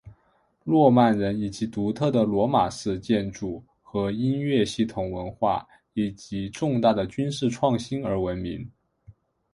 [0.63, 8.67] 诺曼人以其独特的罗马式建筑和音乐传统文化以及重大的军事创新而闻名。